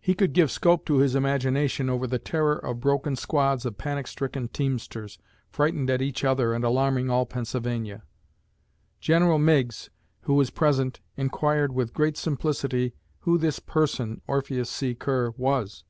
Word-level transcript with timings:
He 0.00 0.14
could 0.14 0.32
give 0.32 0.50
scope 0.50 0.86
to 0.86 1.00
his 1.00 1.14
imagination 1.14 1.90
over 1.90 2.06
the 2.06 2.18
terror 2.18 2.56
of 2.56 2.80
broken 2.80 3.14
squads 3.14 3.66
of 3.66 3.76
panic 3.76 4.06
stricken 4.06 4.48
teamsters, 4.48 5.18
frightened 5.50 5.90
at 5.90 6.00
each 6.00 6.24
other 6.24 6.54
and 6.54 6.64
alarming 6.64 7.10
all 7.10 7.26
Pennsylvania. 7.26 8.04
General 9.00 9.38
Meigs, 9.38 9.90
who 10.22 10.32
was 10.32 10.48
present, 10.48 11.00
inquired 11.18 11.74
with 11.74 11.92
great 11.92 12.16
simplicity 12.16 12.94
who 13.18 13.36
this 13.36 13.58
person 13.58 14.22
(Orpheus 14.26 14.70
C. 14.70 14.94
Kerr) 14.94 15.34
was. 15.36 15.84